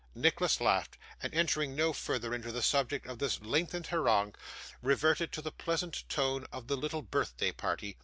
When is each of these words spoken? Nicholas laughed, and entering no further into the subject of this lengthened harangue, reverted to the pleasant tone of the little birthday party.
Nicholas 0.15 0.59
laughed, 0.59 0.97
and 1.21 1.31
entering 1.35 1.75
no 1.75 1.93
further 1.93 2.33
into 2.33 2.51
the 2.51 2.63
subject 2.63 3.05
of 3.05 3.19
this 3.19 3.39
lengthened 3.39 3.85
harangue, 3.85 4.33
reverted 4.81 5.31
to 5.31 5.43
the 5.43 5.51
pleasant 5.51 6.09
tone 6.09 6.47
of 6.51 6.65
the 6.65 6.75
little 6.75 7.03
birthday 7.03 7.51
party. 7.51 7.97